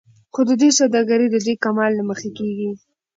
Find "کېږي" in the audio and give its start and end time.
2.37-2.69